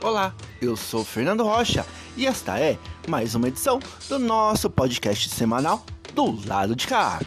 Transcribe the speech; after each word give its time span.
Olá, 0.00 0.32
eu 0.62 0.76
sou 0.76 1.04
Fernando 1.04 1.42
Rocha 1.42 1.84
e 2.16 2.24
esta 2.24 2.56
é 2.58 2.78
mais 3.08 3.34
uma 3.34 3.48
edição 3.48 3.80
do 4.08 4.16
nosso 4.16 4.70
podcast 4.70 5.28
semanal 5.28 5.84
do 6.14 6.46
lado 6.46 6.76
de 6.76 6.86
cá. 6.86 7.18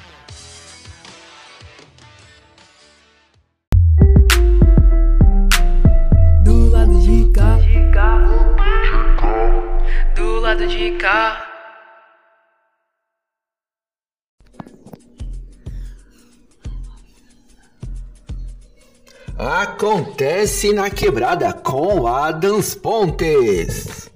Acontece 19.43 20.71
na 20.71 20.91
quebrada 20.91 21.51
com 21.51 22.05
Adams 22.05 22.75
Pontes. 22.75 24.07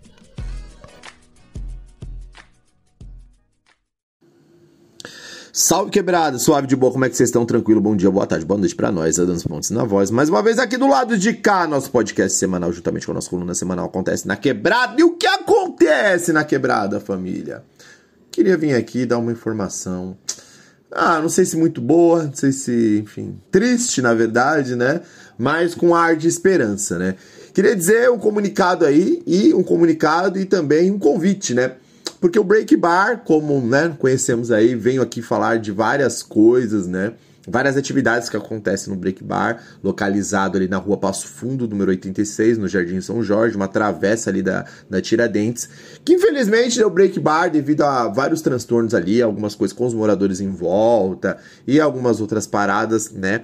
Salve 5.51 5.89
quebrada, 5.89 6.37
suave 6.37 6.67
de 6.67 6.75
boa, 6.75 6.91
como 6.91 7.05
é 7.05 7.09
que 7.09 7.17
vocês 7.17 7.29
estão? 7.29 7.43
Tranquilo, 7.43 7.81
bom 7.81 7.95
dia, 7.95 8.11
boa 8.11 8.27
tarde, 8.27 8.45
boa 8.45 8.59
noite 8.59 8.75
pra 8.75 8.91
nós, 8.91 9.17
Adams 9.17 9.43
Pontes 9.43 9.71
na 9.71 9.83
voz. 9.83 10.11
Mais 10.11 10.29
uma 10.29 10.43
vez 10.43 10.59
aqui 10.59 10.77
do 10.77 10.87
lado 10.87 11.17
de 11.17 11.33
cá, 11.33 11.65
nosso 11.65 11.89
podcast 11.89 12.37
semanal, 12.37 12.71
juntamente 12.71 13.07
com 13.07 13.11
a 13.11 13.15
nossa 13.15 13.29
coluna 13.31 13.55
semanal, 13.55 13.87
acontece 13.87 14.27
na 14.27 14.35
quebrada. 14.35 15.01
E 15.01 15.03
o 15.03 15.17
que 15.17 15.25
acontece 15.25 16.31
na 16.31 16.43
quebrada, 16.43 16.99
família? 16.99 17.63
Queria 18.29 18.55
vir 18.55 18.75
aqui 18.75 19.07
dar 19.07 19.17
uma 19.17 19.31
informação. 19.31 20.15
Ah, 20.91 21.19
não 21.21 21.29
sei 21.29 21.45
se 21.45 21.57
muito 21.57 21.81
boa, 21.81 22.23
não 22.23 22.33
sei 22.33 22.51
se, 22.51 22.99
enfim, 23.03 23.39
triste 23.51 24.01
na 24.01 24.13
verdade, 24.13 24.75
né? 24.75 25.01
Mas 25.37 25.75
com 25.75 25.93
ar 25.93 26.15
de 26.15 26.27
esperança, 26.27 26.97
né? 26.97 27.15
Queria 27.53 27.75
dizer 27.75 28.09
um 28.11 28.17
comunicado 28.17 28.85
aí, 28.85 29.21
e 29.25 29.53
um 29.53 29.63
comunicado 29.63 30.39
e 30.39 30.45
também 30.45 30.91
um 30.91 30.99
convite, 30.99 31.53
né? 31.53 31.73
Porque 32.19 32.39
o 32.39 32.43
Break 32.43 32.75
Bar, 32.75 33.23
como 33.23 33.61
né, 33.61 33.95
conhecemos 33.99 34.51
aí, 34.51 34.75
venho 34.75 35.01
aqui 35.01 35.21
falar 35.21 35.59
de 35.59 35.71
várias 35.71 36.23
coisas, 36.23 36.87
né? 36.87 37.13
Várias 37.47 37.77
atividades 37.77 38.29
que 38.29 38.37
acontecem 38.37 38.93
no 38.93 38.99
Break 38.99 39.23
Bar, 39.23 39.61
localizado 39.83 40.57
ali 40.57 40.67
na 40.67 40.77
rua 40.77 40.97
Passo 40.97 41.27
Fundo, 41.27 41.67
número 41.67 41.91
86, 41.91 42.57
no 42.57 42.67
Jardim 42.67 42.99
São 43.01 43.23
Jorge, 43.23 43.55
uma 43.55 43.67
travessa 43.67 44.29
ali 44.29 44.41
da, 44.41 44.65
da 44.89 45.01
Tiradentes, 45.01 45.69
que 46.03 46.13
infelizmente 46.13 46.77
deu 46.77 46.89
Break 46.89 47.19
Bar 47.19 47.49
devido 47.49 47.83
a 47.83 48.07
vários 48.07 48.41
transtornos 48.41 48.93
ali, 48.93 49.21
algumas 49.21 49.55
coisas 49.55 49.75
com 49.75 49.85
os 49.85 49.93
moradores 49.93 50.41
em 50.41 50.49
volta 50.49 51.37
e 51.67 51.79
algumas 51.79 52.19
outras 52.19 52.47
paradas, 52.47 53.11
né? 53.11 53.41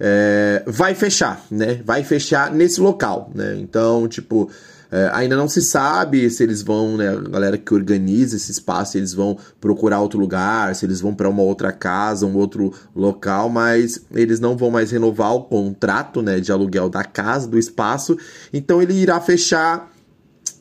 É, 0.00 0.62
vai 0.66 0.94
fechar, 0.94 1.44
né? 1.50 1.80
Vai 1.84 2.02
fechar 2.02 2.50
nesse 2.52 2.80
local, 2.80 3.30
né? 3.34 3.56
Então, 3.58 4.08
tipo, 4.08 4.50
é, 4.92 5.10
ainda 5.14 5.34
não 5.34 5.48
se 5.48 5.62
sabe 5.62 6.28
se 6.28 6.42
eles 6.42 6.60
vão, 6.60 6.98
né, 6.98 7.08
a 7.08 7.20
galera 7.20 7.56
que 7.56 7.72
organiza 7.72 8.36
esse 8.36 8.52
espaço, 8.52 8.98
eles 8.98 9.14
vão 9.14 9.38
procurar 9.58 10.00
outro 10.00 10.20
lugar, 10.20 10.74
se 10.74 10.84
eles 10.84 11.00
vão 11.00 11.14
para 11.14 11.30
uma 11.30 11.42
outra 11.42 11.72
casa, 11.72 12.26
um 12.26 12.36
outro 12.36 12.74
local, 12.94 13.48
mas 13.48 14.04
eles 14.12 14.38
não 14.38 14.54
vão 14.54 14.70
mais 14.70 14.90
renovar 14.90 15.34
o 15.34 15.44
contrato, 15.44 16.20
né, 16.20 16.40
de 16.40 16.52
aluguel 16.52 16.90
da 16.90 17.02
casa, 17.02 17.48
do 17.48 17.58
espaço. 17.58 18.18
Então 18.52 18.82
ele 18.82 18.92
irá 18.92 19.18
fechar 19.18 19.91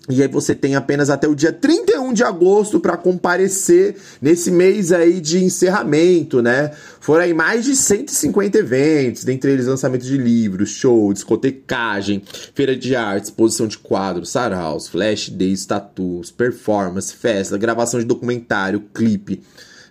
e 0.09 0.21
aí 0.21 0.27
você 0.27 0.55
tem 0.55 0.75
apenas 0.75 1.11
até 1.11 1.27
o 1.27 1.35
dia 1.35 1.51
31 1.51 2.11
de 2.11 2.23
agosto 2.23 2.79
para 2.79 2.97
comparecer 2.97 3.95
nesse 4.19 4.49
mês 4.49 4.91
aí 4.91 5.21
de 5.21 5.43
encerramento, 5.43 6.41
né? 6.41 6.71
Foram 6.99 7.23
aí 7.23 7.33
mais 7.35 7.65
de 7.65 7.75
150 7.75 8.57
eventos, 8.57 9.23
dentre 9.23 9.51
eles 9.51 9.67
lançamento 9.67 10.03
de 10.03 10.17
livros, 10.17 10.71
show, 10.71 11.13
discotecagem, 11.13 12.23
feira 12.55 12.75
de 12.75 12.95
arte, 12.95 13.25
exposição 13.25 13.67
de 13.67 13.77
quadros, 13.77 14.31
saraus, 14.31 14.87
flash 14.87 15.29
days, 15.29 15.67
tatuos, 15.67 16.31
performance, 16.31 17.15
festa, 17.15 17.55
gravação 17.57 17.99
de 17.99 18.05
documentário, 18.05 18.83
clipe, 18.93 19.43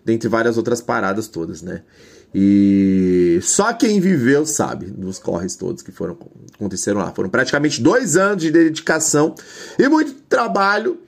dentre 0.04 0.28
várias 0.28 0.56
outras 0.56 0.80
paradas 0.80 1.28
todas, 1.28 1.62
né? 1.62 1.82
E 2.34 3.40
só 3.42 3.72
quem 3.72 4.00
viveu 4.00 4.46
sabe 4.46 4.86
dos 4.86 5.18
corres 5.18 5.56
todos 5.56 5.82
que 5.82 5.90
foram 5.90 6.16
aconteceram 6.54 7.00
lá. 7.00 7.12
Foram 7.12 7.28
praticamente 7.28 7.82
dois 7.82 8.16
anos 8.16 8.42
de 8.42 8.50
dedicação 8.50 9.34
e 9.78 9.88
muito 9.88 10.14
trabalho. 10.28 10.98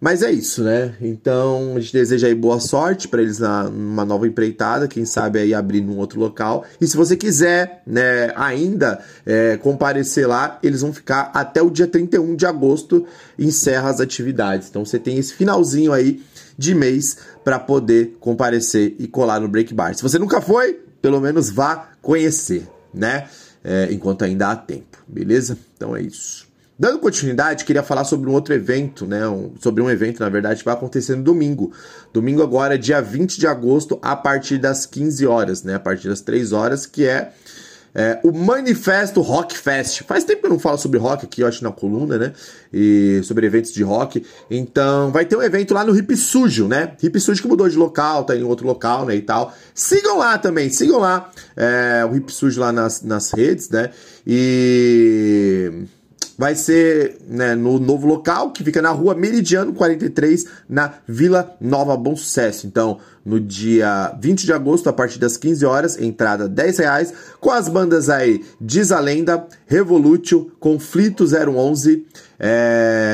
Mas 0.00 0.22
é 0.22 0.30
isso, 0.30 0.62
né? 0.62 0.94
Então 1.00 1.76
a 1.76 1.80
gente 1.80 1.92
deseja 1.94 2.26
aí 2.26 2.34
boa 2.34 2.60
sorte 2.60 3.08
para 3.08 3.22
eles 3.22 3.38
na, 3.38 3.64
numa 3.64 4.04
nova 4.04 4.26
empreitada, 4.26 4.86
quem 4.86 5.06
sabe 5.06 5.38
aí 5.38 5.54
abrir 5.54 5.80
num 5.80 5.96
outro 5.96 6.20
local. 6.20 6.66
E 6.78 6.86
se 6.86 6.94
você 6.94 7.16
quiser, 7.16 7.82
né, 7.86 8.30
ainda 8.36 9.00
é, 9.24 9.56
comparecer 9.56 10.28
lá, 10.28 10.58
eles 10.62 10.82
vão 10.82 10.92
ficar 10.92 11.30
até 11.32 11.62
o 11.62 11.70
dia 11.70 11.86
31 11.86 12.36
de 12.36 12.44
agosto, 12.44 13.06
encerra 13.38 13.88
as 13.88 13.98
atividades. 13.98 14.68
Então 14.68 14.84
você 14.84 14.98
tem 14.98 15.16
esse 15.16 15.32
finalzinho 15.32 15.90
aí 15.90 16.20
de 16.58 16.74
mês 16.74 17.16
para 17.44 17.58
poder 17.58 18.16
comparecer 18.18 18.96
e 18.98 19.06
colar 19.06 19.38
no 19.38 19.48
Break 19.48 19.74
Bar. 19.74 19.94
Se 19.94 20.02
você 20.02 20.18
nunca 20.18 20.40
foi, 20.40 20.80
pelo 21.02 21.20
menos 21.20 21.50
vá 21.50 21.90
conhecer, 22.00 22.66
né? 22.92 23.28
É, 23.62 23.88
enquanto 23.90 24.24
ainda 24.24 24.48
há 24.48 24.56
tempo, 24.56 24.98
beleza? 25.06 25.56
Então 25.76 25.94
é 25.94 26.02
isso. 26.02 26.46
Dando 26.76 26.98
continuidade, 26.98 27.64
queria 27.64 27.84
falar 27.84 28.04
sobre 28.04 28.28
um 28.28 28.32
outro 28.32 28.52
evento, 28.52 29.06
né? 29.06 29.28
Um, 29.28 29.54
sobre 29.60 29.80
um 29.80 29.88
evento, 29.88 30.20
na 30.20 30.28
verdade, 30.28 30.58
que 30.58 30.64
vai 30.64 30.74
acontecer 30.74 31.14
no 31.14 31.22
domingo. 31.22 31.72
Domingo 32.12 32.42
agora, 32.42 32.76
dia 32.76 33.00
20 33.00 33.38
de 33.38 33.46
agosto, 33.46 33.98
a 34.02 34.16
partir 34.16 34.58
das 34.58 34.84
15 34.84 35.26
horas, 35.26 35.62
né? 35.62 35.74
A 35.76 35.78
partir 35.78 36.08
das 36.08 36.20
3 36.20 36.52
horas, 36.52 36.84
que 36.84 37.06
é 37.06 37.32
é, 37.94 38.18
o 38.24 38.32
Manifesto 38.32 39.20
Rock 39.20 39.56
Fest. 39.56 40.02
Faz 40.02 40.24
tempo 40.24 40.40
que 40.40 40.46
eu 40.46 40.50
não 40.50 40.58
falo 40.58 40.76
sobre 40.76 40.98
rock 40.98 41.24
aqui, 41.24 41.42
eu 41.42 41.46
acho, 41.46 41.62
na 41.62 41.70
coluna, 41.70 42.18
né? 42.18 42.32
E 42.72 43.20
sobre 43.22 43.46
eventos 43.46 43.72
de 43.72 43.82
rock. 43.84 44.26
Então, 44.50 45.12
vai 45.12 45.24
ter 45.24 45.36
um 45.36 45.42
evento 45.42 45.72
lá 45.72 45.84
no 45.84 45.96
Hip 45.96 46.16
Sujo, 46.16 46.66
né? 46.66 46.92
Hip 47.00 47.20
Sujo 47.20 47.40
que 47.40 47.46
mudou 47.46 47.68
de 47.68 47.76
local, 47.76 48.24
tá 48.24 48.34
em 48.34 48.42
outro 48.42 48.66
local, 48.66 49.06
né? 49.06 49.14
E 49.14 49.22
tal. 49.22 49.54
Sigam 49.72 50.18
lá 50.18 50.36
também, 50.36 50.68
sigam 50.70 50.98
lá 50.98 51.30
é, 51.56 52.04
o 52.04 52.16
Hip 52.16 52.32
Sujo 52.32 52.60
lá 52.60 52.72
nas, 52.72 53.02
nas 53.02 53.30
redes, 53.30 53.70
né? 53.70 53.90
E 54.26 55.86
vai 56.36 56.54
ser 56.54 57.18
né, 57.28 57.54
no 57.54 57.78
novo 57.78 58.06
local, 58.06 58.50
que 58.50 58.64
fica 58.64 58.82
na 58.82 58.90
rua 58.90 59.14
Meridiano 59.14 59.72
43, 59.72 60.46
na 60.68 60.94
Vila 61.06 61.56
Nova 61.60 61.96
Bom 61.96 62.16
Sucesso. 62.16 62.66
Então, 62.66 62.98
no 63.24 63.40
dia 63.40 64.16
20 64.20 64.44
de 64.44 64.52
agosto, 64.52 64.88
a 64.88 64.92
partir 64.92 65.18
das 65.18 65.36
15 65.36 65.64
horas, 65.64 65.98
entrada 65.98 66.48
10 66.48 66.78
reais, 66.78 67.14
com 67.40 67.50
as 67.50 67.68
bandas 67.68 68.10
aí 68.10 68.44
Diz 68.60 68.92
a 68.92 69.00
Lenda, 69.00 69.46
Revolutio, 69.66 70.52
Conflito 70.60 71.24
011, 71.24 72.06
é, 72.38 73.13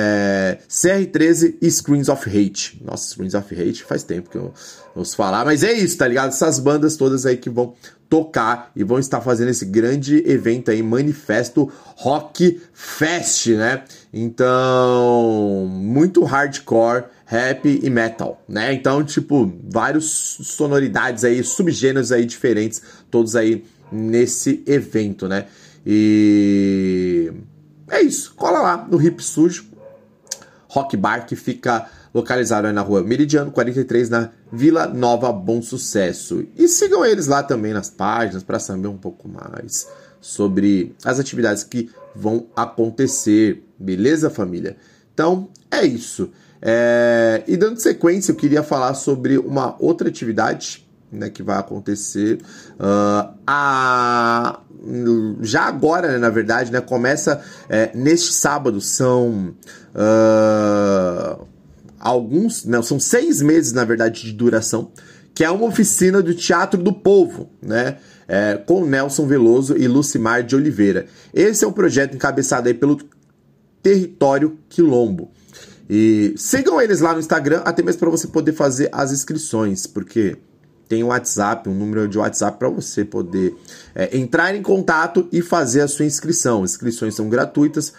CR13 0.80 1.56
e 1.60 1.70
Screens 1.70 2.08
of 2.08 2.26
Hate. 2.28 2.80
Nossa, 2.82 3.10
Screens 3.10 3.34
of 3.34 3.54
Hate 3.54 3.84
faz 3.84 4.02
tempo 4.02 4.30
que 4.30 4.38
eu 4.38 4.44
não 4.44 4.52
ouço 4.96 5.14
falar, 5.14 5.44
mas 5.44 5.62
é 5.62 5.72
isso, 5.72 5.98
tá 5.98 6.08
ligado? 6.08 6.28
Essas 6.28 6.58
bandas 6.58 6.96
todas 6.96 7.26
aí 7.26 7.36
que 7.36 7.50
vão 7.50 7.74
tocar 8.08 8.72
e 8.74 8.82
vão 8.82 8.98
estar 8.98 9.20
fazendo 9.20 9.50
esse 9.50 9.66
grande 9.66 10.24
evento 10.26 10.70
aí, 10.70 10.82
Manifesto 10.82 11.70
Rock 11.96 12.60
Fest, 12.72 13.48
né? 13.48 13.84
Então, 14.12 15.68
muito 15.70 16.24
hardcore, 16.24 17.04
rap 17.26 17.66
e 17.66 17.90
metal, 17.90 18.42
né? 18.48 18.72
Então, 18.72 19.04
tipo, 19.04 19.52
vários 19.68 20.38
sonoridades 20.42 21.24
aí, 21.24 21.44
subgêneros 21.44 22.10
aí 22.10 22.24
diferentes, 22.24 22.82
todos 23.10 23.36
aí 23.36 23.64
nesse 23.92 24.64
evento, 24.66 25.28
né? 25.28 25.46
E 25.86 27.32
é 27.90 28.00
isso, 28.00 28.34
cola 28.34 28.60
lá 28.60 28.88
no 28.90 29.00
Hip 29.00 29.22
Sujo, 29.22 29.66
Rock 30.70 30.96
Bar, 30.96 31.26
que 31.26 31.34
fica 31.34 31.86
localizado 32.14 32.72
na 32.72 32.80
rua 32.80 33.02
Meridiano 33.02 33.50
43, 33.50 34.08
na 34.08 34.30
Vila 34.52 34.86
Nova 34.86 35.32
Bom 35.32 35.60
Sucesso. 35.60 36.46
E 36.56 36.68
sigam 36.68 37.04
eles 37.04 37.26
lá 37.26 37.42
também 37.42 37.72
nas 37.72 37.90
páginas 37.90 38.44
para 38.44 38.58
saber 38.60 38.86
um 38.86 38.96
pouco 38.96 39.28
mais 39.28 39.88
sobre 40.20 40.94
as 41.04 41.18
atividades 41.18 41.64
que 41.64 41.90
vão 42.14 42.46
acontecer, 42.54 43.64
beleza, 43.78 44.30
família? 44.30 44.76
Então 45.12 45.48
é 45.70 45.84
isso. 45.84 46.30
É... 46.62 47.42
E 47.48 47.56
dando 47.56 47.80
sequência, 47.80 48.30
eu 48.30 48.36
queria 48.36 48.62
falar 48.62 48.94
sobre 48.94 49.38
uma 49.38 49.74
outra 49.80 50.08
atividade 50.08 50.86
né, 51.10 51.28
que 51.28 51.42
vai 51.42 51.58
acontecer. 51.58 52.38
Uh, 52.78 53.34
a... 53.44 54.60
Já 55.42 55.62
agora, 55.62 56.12
né, 56.12 56.18
na 56.18 56.30
verdade, 56.30 56.72
né, 56.72 56.80
começa 56.80 57.42
é, 57.68 57.90
neste 57.94 58.32
sábado, 58.32 58.80
são 58.80 59.54
uh, 59.94 61.46
alguns, 61.98 62.64
não, 62.64 62.82
são 62.82 62.98
seis 62.98 63.42
meses, 63.42 63.72
na 63.72 63.84
verdade, 63.84 64.22
de 64.22 64.32
duração, 64.32 64.90
que 65.34 65.44
é 65.44 65.50
uma 65.50 65.66
oficina 65.66 66.22
do 66.22 66.34
Teatro 66.34 66.82
do 66.82 66.92
Povo, 66.92 67.50
né? 67.62 67.98
É, 68.26 68.56
com 68.56 68.84
Nelson 68.84 69.26
Veloso 69.26 69.76
e 69.76 69.88
Lucimar 69.88 70.44
de 70.44 70.54
Oliveira. 70.54 71.06
Esse 71.34 71.64
é 71.64 71.68
um 71.68 71.72
projeto 71.72 72.14
encabeçado 72.14 72.68
aí 72.68 72.74
pelo 72.74 72.96
Território 73.82 74.56
Quilombo. 74.68 75.32
E 75.88 76.34
sigam 76.36 76.80
eles 76.80 77.00
lá 77.00 77.12
no 77.12 77.18
Instagram, 77.18 77.62
até 77.64 77.82
mesmo 77.82 77.98
para 77.98 78.10
você 78.10 78.28
poder 78.28 78.52
fazer 78.52 78.88
as 78.92 79.10
inscrições, 79.10 79.84
porque 79.84 80.36
tem 80.90 81.04
um 81.04 81.06
WhatsApp, 81.06 81.68
um 81.68 81.74
número 81.74 82.08
de 82.08 82.18
WhatsApp 82.18 82.58
para 82.58 82.68
você 82.68 83.04
poder 83.04 83.54
é, 83.94 84.18
entrar 84.18 84.56
em 84.56 84.60
contato 84.60 85.28
e 85.30 85.40
fazer 85.40 85.82
a 85.82 85.88
sua 85.88 86.04
inscrição. 86.04 86.64
Inscrições 86.64 87.14
são 87.14 87.28
gratuitas 87.28 87.94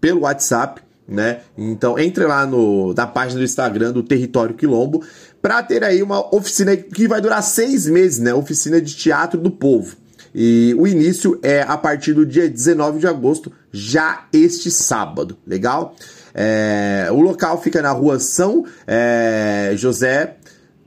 pelo 0.00 0.20
WhatsApp 0.20 0.80
né? 1.08 1.40
Então 1.56 1.96
entre 1.96 2.24
lá 2.24 2.44
no, 2.44 2.92
na 2.92 3.06
página 3.06 3.38
do 3.38 3.44
Instagram 3.44 3.92
do 3.92 4.02
Território 4.02 4.56
Quilombo 4.56 5.04
para 5.40 5.62
ter 5.62 5.84
aí 5.84 6.02
uma 6.02 6.34
oficina 6.34 6.76
que 6.76 7.06
vai 7.06 7.20
durar 7.20 7.42
seis 7.44 7.86
meses, 7.86 8.18
né? 8.18 8.34
Oficina 8.34 8.80
de 8.80 8.94
Teatro 8.94 9.40
do 9.40 9.50
Povo. 9.50 9.96
E 10.34 10.74
o 10.76 10.86
início 10.86 11.38
é 11.42 11.62
a 11.62 11.78
partir 11.78 12.12
do 12.12 12.26
dia 12.26 12.48
19 12.48 12.98
de 12.98 13.06
agosto, 13.06 13.52
já 13.72 14.26
este 14.32 14.70
sábado, 14.70 15.38
legal? 15.46 15.94
É, 16.34 17.08
o 17.10 17.20
local 17.20 17.62
fica 17.62 17.80
na 17.80 17.92
rua 17.92 18.18
São 18.18 18.66
é, 18.86 19.72
José 19.76 20.35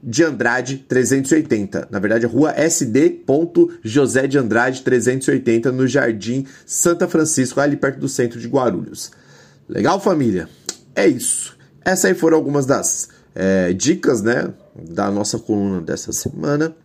de 0.02 0.24
Andrade 0.24 0.78
380. 0.88 1.88
Na 1.92 2.00
verdade, 2.00 2.26
a 2.26 2.30
rua 2.30 2.54
SD. 2.56 3.24
José 3.84 4.28
de 4.28 4.38
Andrade 4.38 4.82
380, 4.82 5.72
no 5.72 5.88
Jardim 5.88 6.46
Santa 6.66 7.08
Francisco, 7.08 7.60
ali 7.60 7.78
perto 7.78 8.00
do 8.00 8.10
centro 8.10 8.40
de 8.40 8.48
Guarulhos. 8.48 9.12
Legal, 9.68 10.00
família? 10.00 10.50
É 10.96 11.08
isso. 11.08 11.58
Essas 11.84 12.06
aí 12.06 12.14
foram 12.14 12.38
algumas 12.38 12.66
das 12.66 13.10
é, 13.36 13.72
dicas, 13.74 14.22
né, 14.22 14.54
da 14.76 15.10
nossa 15.10 15.38
coluna 15.38 15.82
dessa 15.82 16.12
semana. 16.12 16.76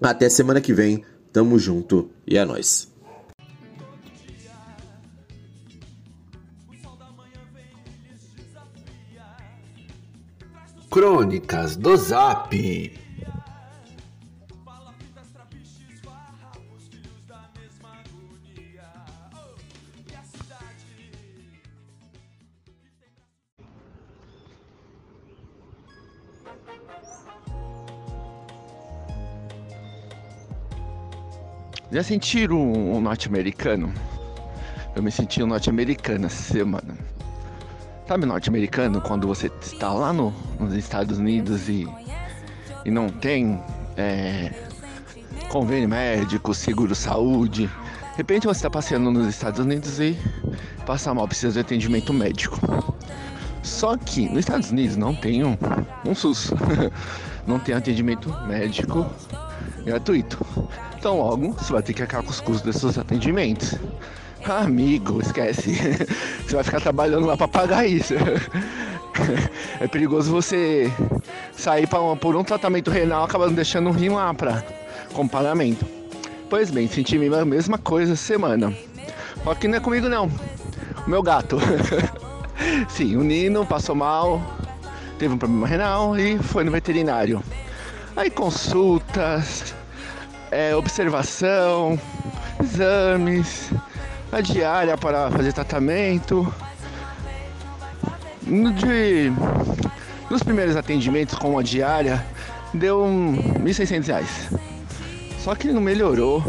Até 0.00 0.28
semana 0.28 0.60
que 0.60 0.72
vem. 0.72 1.04
Tamo 1.32 1.58
junto 1.58 2.10
e 2.26 2.38
é 2.38 2.44
nóis. 2.44 2.88
Crônicas 10.96 11.76
do 11.76 11.94
Zap. 11.94 12.56
Já 31.92 32.02
sentiram 32.02 32.72
um 32.72 33.02
norte-americano? 33.02 33.92
Eu 34.94 35.02
me 35.02 35.12
senti 35.12 35.42
um 35.42 35.46
norte-americano 35.46 36.24
essa 36.24 36.54
semana. 36.54 36.95
Sabe 38.06 38.24
norte-americano 38.24 39.00
quando 39.00 39.26
você 39.26 39.50
está 39.60 39.92
lá 39.92 40.12
no, 40.12 40.32
nos 40.60 40.74
Estados 40.74 41.18
Unidos 41.18 41.68
e, 41.68 41.88
e 42.84 42.90
não 42.90 43.08
tem 43.08 43.60
é, 43.96 44.52
convênio 45.48 45.88
médico, 45.88 46.54
seguro 46.54 46.94
saúde. 46.94 47.66
De 47.66 48.16
repente 48.16 48.46
você 48.46 48.58
está 48.58 48.70
passeando 48.70 49.10
nos 49.10 49.26
Estados 49.26 49.58
Unidos 49.58 49.98
e 49.98 50.16
passa 50.86 51.12
mal, 51.12 51.26
precisa 51.26 51.54
de 51.54 51.58
atendimento 51.58 52.12
médico. 52.12 52.60
Só 53.60 53.96
que 53.96 54.28
nos 54.28 54.38
Estados 54.38 54.70
Unidos 54.70 54.96
não 54.96 55.12
tem 55.12 55.42
um, 55.42 55.58
um 56.04 56.14
SUS, 56.14 56.52
não 57.44 57.58
tem 57.58 57.74
atendimento 57.74 58.32
médico 58.46 59.04
gratuito. 59.84 60.38
Então 61.06 61.18
logo 61.18 61.52
você 61.52 61.72
vai 61.72 61.82
ter 61.84 61.92
que 61.92 62.02
arcar 62.02 62.20
com 62.20 62.30
os 62.30 62.40
custos 62.40 62.62
desses 62.62 62.98
atendimentos. 62.98 63.76
Amigo, 64.44 65.20
esquece. 65.20 65.72
Você 66.44 66.56
vai 66.56 66.64
ficar 66.64 66.80
trabalhando 66.80 67.26
lá 67.26 67.36
para 67.36 67.46
pagar 67.46 67.86
isso. 67.86 68.14
É 69.80 69.86
perigoso 69.86 70.30
você 70.30 70.92
sair 71.52 71.86
pra, 71.86 71.98
por 72.16 72.36
um 72.36 72.44
tratamento 72.44 72.90
renal 72.90 73.24
acabando 73.24 73.54
deixando 73.54 73.88
um 73.88 73.92
rim 73.92 74.10
lá 74.10 74.34
pra, 74.34 74.62
como 75.14 75.30
pagamento. 75.30 75.86
Pois 76.50 76.70
bem, 76.70 76.86
senti 76.86 77.16
a 77.16 77.44
mesma 77.44 77.78
coisa 77.78 78.12
essa 78.12 78.22
semana. 78.22 78.74
Só 79.42 79.54
que 79.54 79.68
não 79.68 79.78
é 79.78 79.80
comigo 79.80 80.08
não. 80.08 80.30
O 81.06 81.08
meu 81.08 81.22
gato. 81.22 81.56
Sim, 82.90 83.16
o 83.16 83.22
Nino 83.22 83.64
passou 83.64 83.94
mal, 83.94 84.42
teve 85.18 85.32
um 85.32 85.38
problema 85.38 85.66
renal 85.66 86.18
e 86.18 86.36
foi 86.38 86.62
no 86.62 86.70
veterinário. 86.70 87.42
Aí 88.14 88.28
consultas, 88.28 89.74
é, 90.50 90.74
observação, 90.74 91.98
exames, 92.62 93.70
a 94.30 94.40
diária 94.40 94.96
para 94.96 95.30
fazer 95.30 95.52
tratamento. 95.52 96.52
No 98.42 98.72
de, 98.72 99.32
nos 100.30 100.42
primeiros 100.42 100.76
atendimentos 100.76 101.36
com 101.36 101.58
a 101.58 101.62
diária 101.62 102.24
deu 102.72 103.02
um 103.02 103.36
1.600 103.60 104.06
reais. 104.06 104.50
Só 105.38 105.54
que 105.54 105.68
não 105.68 105.80
melhorou. 105.80 106.42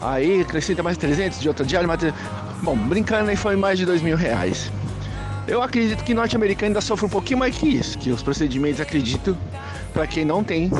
Aí 0.00 0.42
acrescenta 0.42 0.82
mais 0.82 0.96
300 0.98 1.40
de 1.40 1.48
outra 1.48 1.64
diária, 1.64 1.88
mas... 1.88 2.00
Bom, 2.62 2.76
brincando 2.76 3.30
aí 3.30 3.36
foi 3.36 3.56
mais 3.56 3.78
de 3.78 3.84
2 3.84 4.02
mil 4.02 4.16
reais. 4.16 4.70
Eu 5.46 5.62
acredito 5.62 6.02
que 6.02 6.14
norte-americano 6.14 6.68
ainda 6.68 6.80
sofre 6.80 7.06
um 7.06 7.08
pouquinho 7.08 7.38
mais 7.38 7.56
que 7.56 7.68
isso, 7.68 7.98
que 7.98 8.10
os 8.10 8.22
procedimentos 8.22 8.80
acredito 8.80 9.36
para 9.92 10.06
quem 10.06 10.24
não 10.24 10.42
tem 10.42 10.70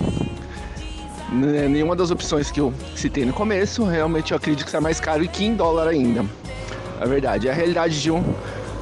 nenhuma 1.35 1.97
das 1.97 2.11
opções 2.11 2.51
que 2.51 2.61
eu 2.61 2.73
citei 2.95 3.25
no 3.25 3.33
começo, 3.33 3.85
realmente 3.85 4.33
eu 4.33 4.37
acredito 4.37 4.65
que 4.65 4.69
está 4.69 4.81
mais 4.81 5.01
caro 5.01 5.25
e 5.25 5.29
que 5.29 5.45
em 5.45 5.55
dólar 5.55 5.89
ainda. 5.89 6.25
É 7.01 7.07
verdade, 7.07 7.49
é 7.49 7.51
a 7.51 7.55
realidade 7.55 8.01
de 8.01 8.11
um 8.11 8.23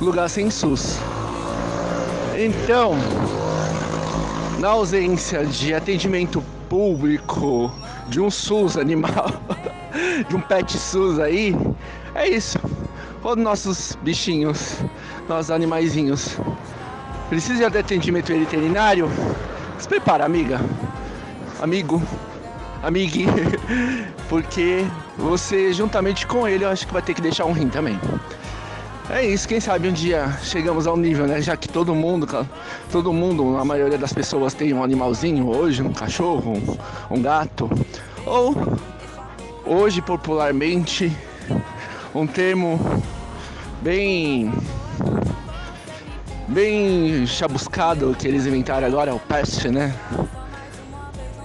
lugar 0.00 0.28
sem 0.28 0.50
SUS. 0.50 0.98
Então, 2.38 2.94
na 4.58 4.68
ausência 4.68 5.44
de 5.46 5.72
atendimento 5.74 6.42
público, 6.68 7.72
de 8.08 8.20
um 8.20 8.30
SUS 8.30 8.76
animal, 8.76 9.30
de 10.28 10.36
um 10.36 10.40
pet 10.40 10.78
SUS 10.78 11.18
aí, 11.18 11.56
é 12.14 12.28
isso. 12.28 12.58
Os 13.24 13.36
nossos 13.36 13.96
bichinhos, 14.02 14.78
nossos 15.28 15.50
animaizinhos, 15.50 16.36
precisam 17.28 17.70
de 17.70 17.78
atendimento 17.78 18.32
veterinário? 18.32 19.08
Se 19.78 19.88
prepara, 19.88 20.24
amiga, 20.24 20.60
amigo, 21.60 22.02
amigue, 22.82 23.26
porque 24.28 24.84
você 25.16 25.72
juntamente 25.72 26.26
com 26.26 26.46
ele 26.46 26.64
eu 26.64 26.68
acho 26.68 26.86
que 26.86 26.92
vai 26.92 27.02
ter 27.02 27.14
que 27.14 27.20
deixar 27.20 27.44
um 27.44 27.52
rim 27.52 27.68
também. 27.68 27.98
É 29.10 29.24
isso, 29.26 29.46
quem 29.48 29.60
sabe 29.60 29.88
um 29.88 29.92
dia 29.92 30.38
chegamos 30.42 30.86
ao 30.86 30.96
nível, 30.96 31.26
né? 31.26 31.42
Já 31.42 31.56
que 31.56 31.68
todo 31.68 31.94
mundo, 31.94 32.26
todo 32.90 33.12
mundo, 33.12 33.58
a 33.58 33.64
maioria 33.64 33.98
das 33.98 34.12
pessoas 34.12 34.54
tem 34.54 34.72
um 34.72 34.82
animalzinho 34.82 35.48
hoje, 35.48 35.82
um 35.82 35.92
cachorro, 35.92 36.52
um, 36.52 37.16
um 37.16 37.20
gato. 37.20 37.70
Ou 38.24 38.54
hoje 39.66 40.00
popularmente 40.00 41.14
um 42.14 42.26
termo 42.26 42.80
bem 43.82 44.52
bem 46.48 47.26
chabuscado 47.26 48.14
que 48.18 48.28
eles 48.28 48.46
inventaram 48.46 48.86
agora 48.86 49.10
é 49.10 49.14
o 49.14 49.18
pest, 49.18 49.64
né? 49.66 49.94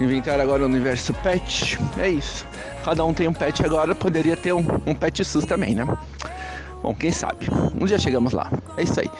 Inventaram 0.00 0.42
agora 0.44 0.62
o 0.62 0.66
universo 0.66 1.12
pet. 1.14 1.78
É 1.98 2.08
isso. 2.08 2.46
Cada 2.84 3.04
um 3.04 3.12
tem 3.12 3.26
um 3.26 3.32
pet 3.32 3.64
agora, 3.64 3.94
poderia 3.94 4.36
ter 4.36 4.52
um, 4.52 4.64
um 4.86 4.94
pet 4.94 5.24
SUS 5.24 5.44
também, 5.44 5.74
né? 5.74 5.84
Bom, 6.82 6.94
quem 6.94 7.10
sabe? 7.10 7.48
Um 7.80 7.84
dia 7.84 7.98
chegamos 7.98 8.32
lá. 8.32 8.50
É 8.76 8.82
isso 8.82 9.00
aí. 9.00 9.10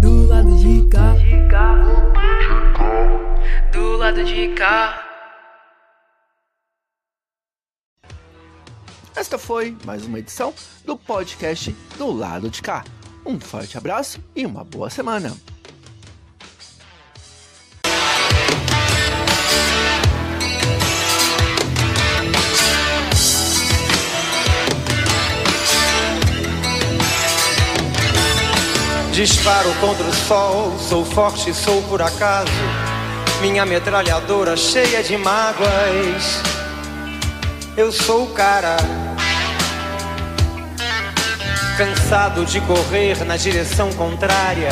Do 0.00 0.26
lado 0.26 0.56
de 0.58 0.88
cá. 0.90 1.14
Do 3.72 3.96
lado 3.96 4.24
de 4.24 4.48
cá. 4.48 5.13
Esta 9.16 9.38
foi 9.38 9.76
mais 9.84 10.04
uma 10.04 10.18
edição 10.18 10.52
do 10.84 10.96
podcast 10.96 11.70
do 11.96 12.10
lado 12.10 12.50
de 12.50 12.60
cá. 12.60 12.82
Um 13.24 13.38
forte 13.38 13.78
abraço 13.78 14.18
e 14.34 14.44
uma 14.44 14.64
boa 14.64 14.90
semana. 14.90 15.32
Disparo 29.12 29.72
contra 29.80 30.04
o 30.04 30.12
sol, 30.12 30.76
sou 30.76 31.04
forte, 31.04 31.54
sou 31.54 31.80
por 31.84 32.02
acaso. 32.02 32.50
Minha 33.40 33.64
metralhadora 33.64 34.56
cheia 34.56 35.04
de 35.04 35.16
mágoas. 35.16 36.42
Eu 37.76 37.92
sou 37.92 38.24
o 38.24 38.32
cara. 38.34 39.03
Cansado 41.76 42.44
de 42.44 42.60
correr 42.60 43.24
na 43.24 43.36
direção 43.36 43.92
contrária. 43.94 44.68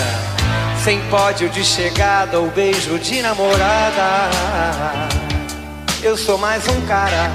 Sem 0.84 1.00
pódio 1.08 1.48
de 1.48 1.64
chegada 1.64 2.38
ou 2.38 2.48
beijo 2.48 2.96
de 2.98 3.20
namorada. 3.20 4.30
Eu 6.00 6.16
sou 6.16 6.38
mais 6.38 6.66
um 6.68 6.80
cara. 6.82 7.30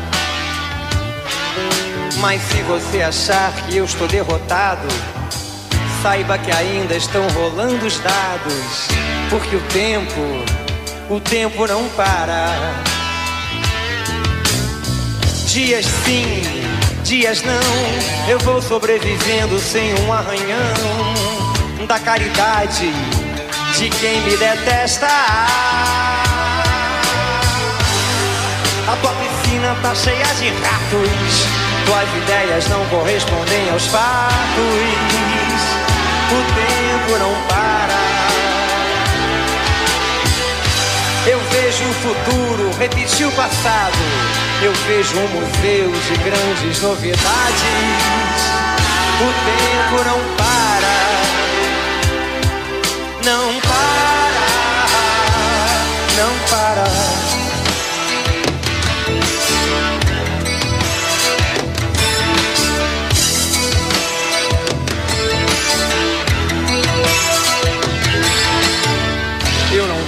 Mas 2.19 2.41
se 2.43 2.61
você 2.63 3.01
achar 3.01 3.53
que 3.65 3.75
eu 3.75 3.83
estou 3.83 4.07
derrotado. 4.07 4.87
Saiba 6.01 6.37
que 6.37 6.51
ainda 6.51 6.95
estão 6.95 7.27
rolando 7.29 7.85
os 7.85 7.99
dados, 7.99 8.87
porque 9.29 9.55
o 9.55 9.61
tempo, 9.63 10.21
o 11.09 11.19
tempo 11.19 11.65
não 11.65 11.89
para. 11.89 12.53
Dias 15.47 15.85
sim, 16.05 16.66
dias 17.07 17.41
não, 17.41 17.53
eu 18.27 18.37
vou 18.39 18.61
sobrevivendo 18.61 19.57
sem 19.59 19.93
um 20.01 20.11
arranhão 20.11 21.85
da 21.87 21.97
caridade 21.99 22.91
de 23.77 23.89
quem 23.89 24.19
me 24.23 24.35
detesta. 24.35 25.07
A 28.87 28.95
tua 29.01 29.13
piscina 29.13 29.73
tá 29.81 29.95
cheia 29.95 30.25
de 30.35 30.49
ratos, 30.49 31.45
tuas 31.85 32.23
ideias 32.23 32.67
não 32.67 32.85
correspondem 32.87 33.69
aos 33.69 33.85
fatos 33.87 35.07
o 36.29 36.43
tempo 36.55 37.17
não 37.19 37.33
para. 37.47 37.97
Eu 41.25 41.39
vejo 41.51 41.83
o 41.85 41.93
futuro 41.93 42.77
repetir 42.77 43.27
o 43.27 43.31
passado. 43.31 44.46
Eu 44.59 44.73
vejo 44.73 45.19
um 45.19 45.27
museu 45.27 45.91
de 45.91 46.15
grandes 46.23 46.81
novidades. 46.81 47.23
O 49.21 49.29
tempo 49.45 50.03
não 50.03 50.19
para. 50.35 50.95
Não 53.23 53.61
para. 53.61 54.47
Não 56.17 56.33
para. 56.49 57.27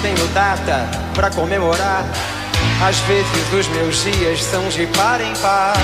tenho 0.01 0.27
data 0.29 0.89
para 1.13 1.29
comemorar. 1.29 2.05
Às 2.81 2.97
vezes 2.99 3.53
os 3.53 3.67
meus 3.67 4.03
dias 4.03 4.43
são 4.43 4.67
de 4.69 4.87
par 4.87 5.19
em 5.21 5.33
par, 5.35 5.77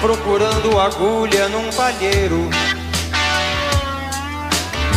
procurando 0.00 0.78
agulha 0.78 1.48
num 1.48 1.70
palheiro. 1.72 2.48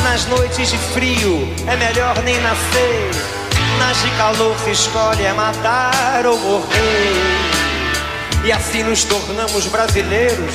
Nas 0.04 0.26
noites 0.26 0.70
de 0.70 0.78
frio 0.78 1.54
é 1.68 1.76
melhor 1.78 2.22
nem 2.24 2.40
nascer, 2.42 3.12
nas 3.80 4.02
de 4.02 4.10
calor 4.12 4.58
se 4.60 4.72
escolhe 4.72 5.24
é 5.24 5.34
matar 5.34 6.26
ou 6.26 6.38
morrer. 6.38 7.14
E 8.44 8.52
assim 8.52 8.84
nos 8.84 9.04
tornamos 9.04 9.66
brasileiros 9.68 10.54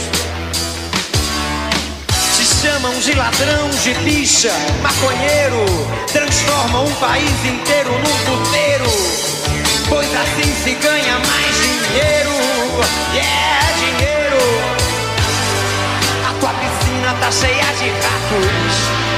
chamam 2.65 2.99
de 2.99 3.13
ladrão, 3.13 3.69
de 3.83 3.93
bicha, 4.05 4.51
maconheiro, 4.81 5.67
transformam 6.11 6.87
um 6.87 6.95
país 6.95 7.45
inteiro 7.45 7.91
num 7.91 8.19
puteiro, 8.25 9.34
pois 9.89 10.09
assim 10.15 10.55
se 10.63 10.73
ganha 10.75 11.19
mais 11.19 11.57
dinheiro, 11.57 12.31
yeah, 13.15 13.73
dinheiro. 13.79 14.43
A 16.29 16.33
tua 16.41 16.51
piscina 16.51 17.15
tá 17.21 17.31
cheia 17.31 17.73
de 17.79 17.91
ratos, 17.91 18.75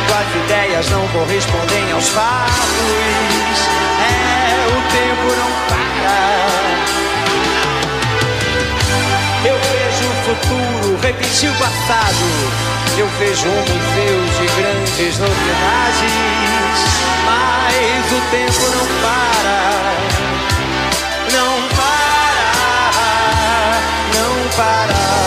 tuas 0.09 0.45
ideias 0.45 0.91
não 0.91 1.07
correspondem 1.09 1.93
aos 1.93 2.09
fatos, 2.09 3.59
é, 4.01 4.67
o 4.69 4.81
tempo 4.91 5.27
não 5.37 5.51
para. 5.69 5.87
Eu 9.45 9.57
vejo 9.59 10.05
o 10.11 10.15
futuro 10.25 10.99
repetir 11.03 11.51
o 11.51 11.55
passado. 11.55 12.67
Eu 12.99 13.07
vejo 13.19 13.47
um 13.47 13.61
museu 13.61 14.19
de 14.39 14.47
grandes 14.57 15.19
novidades, 15.19 16.13
mas 17.27 18.07
o 18.11 18.21
tempo 18.31 18.65
não 18.75 18.87
para, 19.03 19.59
parar. 24.57 25.26